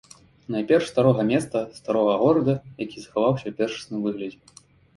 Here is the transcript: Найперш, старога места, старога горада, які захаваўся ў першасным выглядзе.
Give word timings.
Найперш, 0.53 0.85
старога 0.91 1.21
места, 1.31 1.59
старога 1.81 2.13
горада, 2.23 2.53
які 2.85 2.97
захаваўся 3.07 3.43
ў 3.47 3.53
першасным 3.61 3.99
выглядзе. 4.07 4.63